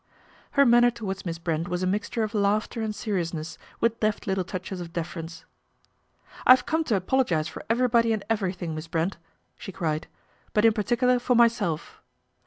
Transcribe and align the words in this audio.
Her 0.57 0.65
manner 0.65 0.89
towards 0.89 1.27
Miss 1.27 1.37
Brent 1.37 1.67
was 1.67 1.83
a 1.83 1.85
mixture 1.85 2.23
of 2.23 2.33
laughter 2.33 2.81
and 2.81 2.95
seriousness, 2.95 3.59
with 3.79 3.99
deft 3.99 4.25
little 4.25 4.43
touches 4.43 4.81
of 4.81 4.91
deference." 4.91 5.45
I've 6.47 6.65
come 6.65 6.83
to 6.85 6.95
apologize 6.95 7.47
for 7.47 7.63
everybody 7.69 8.11
and 8.11 8.23
everything, 8.27 8.73
Miss 8.73 8.87
Brent," 8.87 9.17
she 9.59 9.71
cried;" 9.71 10.07
but 10.53 10.65
in 10.65 10.73
particular 10.73 11.19
for 11.19 11.35
myself." 11.35 12.01